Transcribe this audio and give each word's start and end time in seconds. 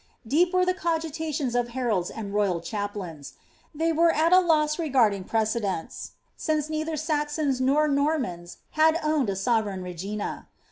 Deep 0.25 0.51
were 0.51 0.65
the 0.65 0.73
cogitations 0.73 1.53
of 1.53 1.67
heralds 1.77 2.09
and 2.09 2.33
royal 2.33 2.59
chamberlains; 2.59 3.33
they 3.71 3.91
were 3.93 4.09
at 4.11 4.33
a 4.33 4.39
loss 4.39 4.79
regarding 4.79 5.23
precedents, 5.23 6.13
since 6.35 6.71
neither 6.71 6.97
Saxons 6.97 7.61
nor 7.61 7.87
Normans 7.87 8.57
had 8.71 8.99
owned 9.03 9.29
a 9.29 9.35
sovereign 9.35 9.83
regina. 9.83 10.47